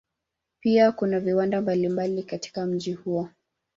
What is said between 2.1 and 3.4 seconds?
katika mji huo.